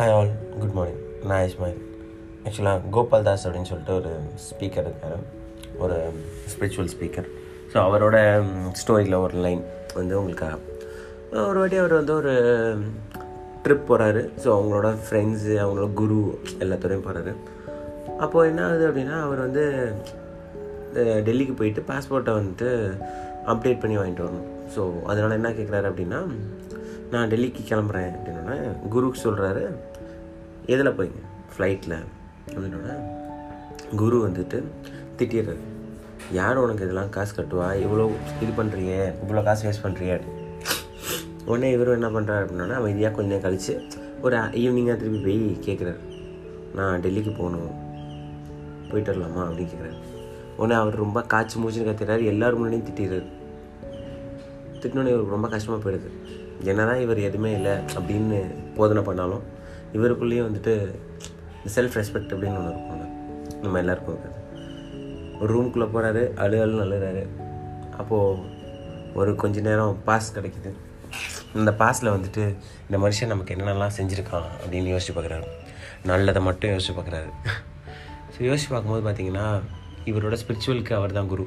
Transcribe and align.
Hi 0.00 0.12
all 0.16 0.30
good 0.60 0.76
morning 0.76 1.00
நான் 1.30 1.42
இஸ்மாயில். 1.46 1.80
ஆக்சுவலாக 2.44 2.90
கோபால் 2.94 3.24
தாஸ் 3.26 3.42
அப்படின்னு 3.46 3.70
சொல்லிட்டு 3.70 3.92
ஒரு 3.98 4.12
ஸ்பீக்கர் 4.44 4.86
இருக்கார். 4.88 5.24
ஒரு 5.82 5.96
ஸ்பிரிச்சுவல் 6.52 6.88
ஸ்பீக்கர் 6.92 7.28
ஸோ 7.72 7.76
அவரோட 7.86 8.16
um, 8.36 8.48
ஸ்டோரியில் 8.80 9.16
ஒரு 9.24 9.36
லைன் 9.46 9.60
வந்து 9.98 10.14
உங்களுக்காக 10.20 10.56
ஒரு 11.48 11.58
வாட்டி 11.62 11.78
அவர் 11.82 11.94
வந்து 11.98 12.14
ஒரு 12.20 12.32
um, 12.70 12.86
ட்ரிப் 13.64 13.84
போகிறாரு 13.90 14.22
ஸோ 14.44 14.48
அவங்களோட 14.56 14.90
ஃப்ரெண்ட்ஸு 15.04 15.52
அவங்களோட 15.64 15.90
குரு 16.00 16.18
எல்லாத்தோடையும் 16.64 17.06
போகிறாரு 17.08 17.34
அப்போது 18.24 18.48
என்ன 18.52 18.64
ஆகுது 18.68 18.88
அப்படின்னா 18.90 19.18
அவர் 19.26 19.44
வந்து 19.46 19.66
டெல்லிக்கு 21.28 21.56
போயிட்டு 21.60 21.88
பாஸ்போர்ட்டை 21.92 22.38
வந்துட்டு 22.38 22.70
அப்டேட் 23.54 23.84
பண்ணி 23.84 23.98
வாங்கிட்டு 24.00 24.26
வரணும். 24.28 24.48
ஸோ 24.76 24.80
அதனால் 25.10 25.38
என்ன 25.40 25.52
கேட்குறாரு 25.60 25.88
அப்படின்னா 25.92 26.22
நான் 27.12 27.30
டெல்லிக்கு 27.30 27.62
கிளம்புறேன் 27.68 28.12
அப்படின்னா 28.16 28.56
குருக்கு 28.92 29.24
சொல்கிறாரு 29.24 29.62
எதில் 30.72 30.96
போய்ங்க 30.98 31.20
ஃப்ளைட்டில் 31.52 31.96
அப்படின்னோடனே 32.50 32.96
குரு 34.00 34.16
வந்துட்டு 34.26 34.58
திட்டிடுறாரு. 35.18 35.62
யார் 36.38 36.60
உனக்கு 36.62 36.84
இதெல்லாம் 36.86 37.10
காசு 37.16 37.32
கட்டுவா? 37.36 37.68
இவ்வளோ 37.84 38.04
இது 38.42 38.52
பண்ணுறியே 38.58 38.98
இவ்வளோ 39.22 39.42
காசு 39.48 39.62
வேஸ்ட் 39.66 39.84
பண்ணுறியே 39.86 40.16
உடனே 41.44 41.68
இவரும் 41.76 41.96
என்ன 41.98 42.08
பண்ணுறாரு 42.16 42.42
அப்படின்னா 42.44 42.78
அமைதியாக 42.80 43.14
கொஞ்ச 43.14 43.28
நேரம் 43.28 43.44
கழித்து 43.46 43.74
ஒரு 44.24 44.36
ஈவினிங்காக 44.62 44.96
திருப்பி 45.00 45.20
போய் 45.26 45.40
கேட்குறாரு 45.66 46.00
நான் 46.78 47.02
டெல்லிக்கு 47.04 47.32
போகணும். 47.38 47.70
போயிட்டு 48.90 49.10
வரலாமா? 49.12 49.42
அப்படின்னு 49.46 49.70
கேட்குறாரு 49.72 49.98
உடனே 50.56 50.74
அவர் 50.80 51.02
ரொம்ப 51.04 51.18
காய்ச்சி 51.32 51.56
மூச்சுன்னு 51.60 51.88
கத்துறாரு 51.88 52.24
எல்லோரும் 52.32 52.60
முன்னாடியும் 52.60 52.88
திட்டிடுறாரு. 52.88 53.28
திட்டினோடனே 54.80 55.12
இவருக்கு 55.14 55.36
ரொம்ப 55.36 55.48
கஷ்டமாக 55.54 55.80
போயிடுது. 55.84 56.10
என்னதான் 56.70 57.02
இவர் 57.04 57.26
எதுவுமே 57.28 57.50
இல்லை 57.58 57.74
அப்படின்னு 57.98 58.38
போதனை 58.76 59.02
பண்ணாலும் 59.02 59.44
இவருக்குள்ளேயே 59.96 60.42
வந்துட்டு 60.48 60.74
செல்ஃப் 61.74 61.96
ரெஸ்பெக்ட் 62.00 62.32
அப்படின்னு 62.34 62.58
ஒன்று 62.60 62.72
இருக்கும்ல. 62.72 63.06
நம்ம 63.62 63.78
எல்லாருக்கும் 63.78 64.14
இருக்காது. 64.14 64.36
ஒரு 65.40 65.50
ரூம்குள்ளே 65.54 65.86
போகிறாரு 65.94 66.22
அழு 66.44 66.56
அழுன்னு 66.64 66.84
அழுகிறாரு 66.86 67.22
அப்போது 67.98 68.58
ஒரு 69.14 69.36
கொஞ்ச 69.36 69.60
நேரம் 69.60 69.98
பாஸ் 70.04 70.34
கிடைக்குது. 70.36 70.70
இந்த 71.54 71.70
பாஸில் 71.80 72.14
வந்துட்டு 72.16 72.42
இந்த 72.86 72.96
மனுஷன் 73.04 73.32
நமக்கு 73.34 73.54
என்னென்னலாம் 73.54 73.96
செஞ்சுருக்கான் 73.98 74.48
அப்படின்னு 74.62 74.92
யோசிச்சு 74.94 75.14
பார்க்குறாரு. 75.16 75.46
நல்லதை 76.10 76.42
மட்டும் 76.42 76.72
யோசிச்சு 76.72 76.94
பார்க்குறாரு. 76.98 77.30
ஸோ 78.34 78.38
யோசிச்சு 78.48 78.68
பார்க்கும்போது 78.70 79.04
பார்த்தீங்கன்னா 79.06 79.46
இவரோட 80.10 80.36
ஸ்பிரிச்சுவலுக்கு 80.42 80.92
அவர் 80.92 81.12
தான் 81.12 81.26
குரு. 81.26 81.46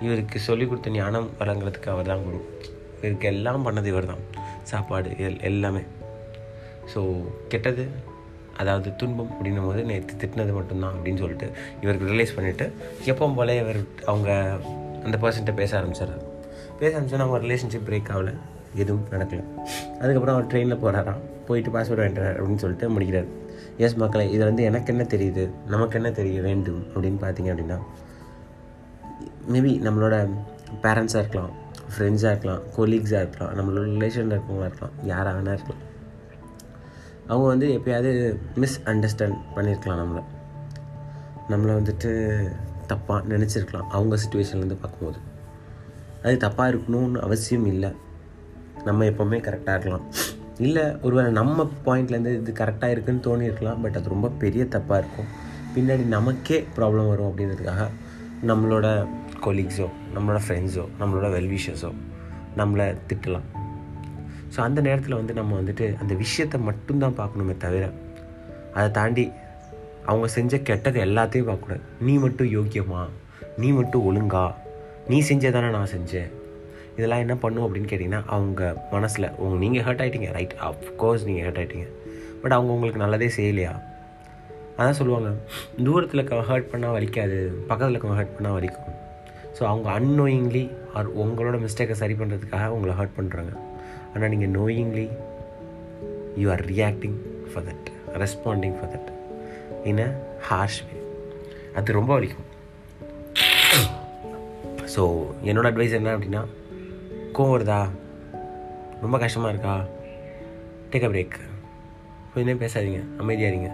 இவருக்கு 0.00 0.38
சொல்லிக் 0.38 0.68
கொடுத்த 0.68 0.90
ஞானம் 0.90 1.30
வழங்குறதுக்கு 1.38 1.88
அவர் 1.88 2.10
தான் 2.12 2.24
குரு. 2.24 2.40
இவருக்கு 3.00 3.28
எல்லாம் 3.28 3.64
பண்ணது 3.66 3.86
இவர் 3.86 4.10
தான் 4.12 4.24
சாப்பாடு 4.62 5.10
எல் 5.26 5.40
எல்லாமே. 5.40 5.82
ஸோ 6.94 7.24
கெட்டது 7.48 7.86
அதாவது 8.56 8.96
துன்பம் 8.96 9.30
அப்படின்னும் 9.30 9.66
போது 9.66 9.84
நேற்று 9.84 10.16
திட்டினது 10.16 10.52
மட்டும்தான் 10.52 10.94
அப்படின்னு 10.94 11.18
சொல்லிட்டு 11.18 11.50
இவருக்கு 11.80 12.12
ரிலைஸ் 12.12 12.36
பண்ணிவிட்டு 12.36 12.72
எப்பவும் 13.04 13.34
போல 13.34 13.54
இவர் 13.54 13.80
அவங்க 14.06 14.56
அந்த 15.04 15.18
பர்சன்ட்ட 15.22 15.54
பேச 15.54 15.80
ஆரம்பிச்சிடுறாரு. 15.80 16.24
பேச 16.78 17.00
ஆரம்பிச்சோன்னா 17.00 17.26
அவங்க 17.26 17.46
ரிலேஷன்ஷிப் 17.46 17.88
பிரேக் 17.88 18.12
ஆகல. 18.14 18.32
எதுவும் 18.74 19.06
நடக்கல. 19.10 19.42
அதுக்கப்புறம் 20.00 20.34
அவர் 20.36 20.46
ட்ரெயினில் 20.46 20.80
போகிறாராம் 20.82 21.20
போயிட்டு 21.46 21.70
பாஸ்வேர்டு 21.70 22.02
வாங்கிட்டார் 22.04 22.38
அப்படின்னு 22.38 22.56
சொல்லிட்டு 22.56 22.90
முடிக்கிறார். 22.90 23.28
எஸ் 23.76 23.94
மக்களை 23.94 24.32
இது 24.32 24.44
வந்து 24.44 24.62
எனக்கு 24.62 24.94
என்ன 24.94 25.06
தெரியுது? 25.14 25.50
நமக்கு 25.66 25.96
என்ன 25.96 26.10
தெரிய 26.10 26.40
வேண்டும்? 26.40 26.86
அப்படின்னு 26.94 27.18
பார்த்தீங்க 27.20 27.52
அப்படின்னா 27.54 27.78
மேபி 29.52 29.72
நம்மளோட 29.86 30.28
பேரண்ட்ஸாக 30.82 31.22
இருக்கலாம் 31.24 31.50
ஃப்ரெண்ட்ஸாக 31.92 32.34
இருக்கலாம் 32.34 32.62
கொலீக்ஸாக 32.76 33.24
இருக்கலாம் 33.24 33.54
நம்மளோட 33.58 33.86
ரிலேஷனில் 33.96 34.34
இருக்கவங்களாக 34.36 34.70
இருக்கலாம் 34.70 34.96
யாராக 35.04 35.38
வேணா 35.38 35.52
இருக்கலாம். 35.52 35.85
அவங்க 37.28 37.46
வந்து 37.46 37.68
எப்பயாவது 37.78 38.38
மிஸ் 38.54 38.80
அண்டர்ஸ்டாண்ட் 38.84 39.38
பண்ணியிருக்கலாம் 39.54 40.00
நம்மளை. 40.02 40.22
நம்மளை 41.48 41.72
வந்துட்டு 41.72 42.10
தப்பாக 42.88 43.22
நினச்சிருக்கலாம். 43.32 43.88
அவங்க 43.88 44.16
சுச்சுவேஷன்லேருந்து 44.16 44.76
பார்க்கும்போது. 44.80 45.18
அது 46.22 46.48
தப்பாக 46.48 46.70
இருக்கணும்னு 46.70 47.18
அவசியம் 47.18 47.66
இல்லை. 47.66 47.92
நம்ம 48.84 49.04
எப்போவுமே 49.04 49.38
கரெக்டாக 49.48 49.74
இருக்கலாம். 49.74 50.06
இல்லை 50.58 50.82
ஒருவேளை 51.02 51.30
நம்ம 51.30 51.70
பாயிண்ட்லேருந்து 51.84 52.34
இது 52.34 52.52
கரெக்டாக 52.52 52.90
இருக்குன்னு 52.90 53.20
தோணி 53.20 53.42
இருக்கலாம் 53.42 53.80
பட் 53.80 53.96
அது 53.96 54.08
ரொம்ப 54.08 54.28
பெரிய 54.28 54.64
தப்பாக 54.64 54.98
இருக்கும். 54.98 55.44
பின்னாடி 55.74 56.04
நமக்கே 56.04 56.66
ப்ராப்ளம் 56.76 57.08
வரும் 57.08 57.32
அப்படின்றதுக்காக 57.32 57.88
நம்மளோட 58.46 59.06
கொலீக்ஸோ 59.44 59.88
நம்மளோட 60.14 60.40
ஃப்ரெண்ட்ஸோ 60.48 60.88
நம்மளோட 61.00 61.28
வெல்விஷஸோ 61.36 61.92
நம்மளை 62.56 62.96
திட்டலாம். 63.08 63.48
ஸோ 64.56 64.60
அந்த 64.60 64.80
நேரத்தில் 64.80 65.16
வந்து 65.18 65.32
நம்ம 65.38 65.60
வந்துட்டு 65.60 65.86
அந்த 66.02 66.14
விஷயத்தை 66.14 66.60
மட்டும்தான் 66.60 67.16
பார்க்கணுமே 67.18 67.56
தவிர 67.64 67.84
அதை 68.76 68.88
தாண்டி 68.90 69.24
அவங்க 70.10 70.26
செஞ்ச 70.36 70.58
கெட்டது 70.68 70.98
எல்லாத்தையும் 71.04 71.48
பார்க்கக்கூடாது. 71.48 71.84
நீ 72.00 72.12
மட்டும் 72.24 72.50
யோக்கியமா? 72.56 73.02
நீ 73.62 73.68
மட்டும் 73.78 74.04
ஒழுங்கா? 74.08 74.44
நீ 75.08 75.18
செஞ்சதானே 75.28 75.70
நான் 75.76 75.92
செஞ்சேன். 75.94 76.30
இதெல்லாம் 76.96 77.22
என்ன 77.24 77.34
பண்ணும் 77.42 77.64
அப்படின்னு 77.66 77.90
கேட்டிங்கன்னா 77.90 78.22
அவங்க 78.26 78.62
மனசில் 78.92 79.26
உங்க 79.42 79.56
நீங்கள் 79.64 79.84
ஹர்ட் 79.86 80.02
ஆகிட்டீங்க 80.04 80.30
ரைட் 80.36 80.54
அஃப்கோர்ஸ் 80.68 81.26
நீங்கள் 81.28 81.46
ஹர்ட் 81.46 81.60
ஆகிட்டீங்க 81.62 81.88
பட் 82.42 82.54
அவங்க 82.56 82.72
உங்களுக்கு 82.76 83.02
நல்லதே 83.04 83.28
செய்யலையா? 83.36 83.72
அதான் 84.78 84.98
சொல்லுவாங்க 85.00 85.30
தூரத்தில் 85.84 86.28
ஹர்ட் 86.50 86.70
பண்ணால் 86.72 86.94
வலிக்காது. 86.96 87.38
பக்கத்தில் 87.68 87.94
இருக்கவங்க 87.94 88.20
ஹர்ட் 88.20 88.36
பண்ணால் 88.38 88.56
வலிக்கும். 88.58 88.90
ஸோ 89.58 89.62
அவங்க 89.72 89.88
அன்னோயிங்லி 89.98 90.64
ஆர் 90.94 91.08
உங்களோட 91.22 91.58
மிஸ்டேக்கை 91.64 91.96
சரி 92.02 92.14
பண்ணுறதுக்காக 92.14 92.66
உங்களை 92.76 92.94
ஹர்ட் 92.98 93.16
பண்ணுறாங்க 93.18 93.52
ஆனால் 94.16 94.32
நீங்கள் 94.34 94.54
knowingly 94.58 95.06
you 96.42 96.50
are 96.54 96.64
reacting 96.64 97.16
for 97.50 97.64
that 97.68 97.88
responding 98.22 98.76
for 98.78 98.92
that 98.92 99.10
in 99.90 99.98
a 99.98 100.10
harsh 100.50 100.80
way 100.86 100.96
அது 101.74 101.92
ரொம்ப 101.92 102.20
வலிக்கும். 102.20 102.46
ஸோ 104.94 105.02
என்னோடய 105.48 105.70
அட்வைஸ் 105.70 105.96
என்ன 105.98 106.14
அப்படின்னா 106.16 106.42
கோவம் 107.36 107.54
வருதா? 107.54 107.80
ரொம்ப 109.00 109.18
கஷ்டமாக 109.18 109.52
இருக்கா? 109.54 109.74
டேக் 110.90 111.06
அ 111.08 111.10
பிரேக் 111.14 111.36
கொஞ்ச 112.32 112.44
நேரம் 112.48 112.62
பேசாதீங்க. 112.62 113.00
அமைதியாக 113.18 113.52
இருங்க. 113.54 113.70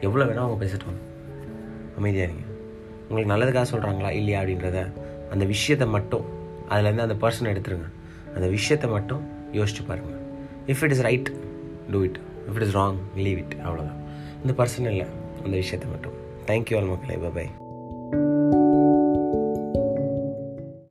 எவ்வளோ 0.00 0.24
வேணால் 0.24 0.44
அவங்க 0.46 0.58
பேசட்டும். 0.64 0.98
அமைதியாக 1.98 2.28
இருங்க. 2.28 2.46
உங்களுக்கு 3.08 3.32
நல்லதுக்காக 3.34 3.66
சொல்கிறாங்களா 3.74 4.10
இல்லையா 4.20 4.40
அப்படின்றத 4.40 4.78
அந்த 5.30 5.44
விஷயத்தை 5.44 5.88
மட்டும் 5.88 6.24
அதுலேருந்து 6.68 7.06
அந்த 7.06 7.16
பர்சனை 7.24 7.50
எடுத்துருங்க. 7.54 7.88
அந்த 8.34 8.46
விஷயத்தை 8.48 8.90
மட்டும் 8.90 9.22
யோசிச்சு 9.52 9.84
பாருங்கள் 9.86 10.20
if 10.66 10.82
it 10.82 10.90
is 10.90 11.00
right 11.00 11.30
do 11.90 12.02
it 12.02 12.18
if 12.48 12.54
it 12.54 12.62
is 12.62 12.76
wrong 12.76 12.96
leave 13.16 13.38
it 13.38 13.56
அவ்வளோதான் 13.64 13.96
இந்த 14.46 14.64
பர்சன் 14.64 14.90
இல்லை 14.90 15.06
அந்த 15.44 15.56
விஷயத்தை 15.56 15.88
மட்டும். 15.90 16.12
தேங்க்யூ 16.46 16.76
ஆல் 16.76 16.84
மக்களே. 16.84 17.28
பாய் 17.34 17.66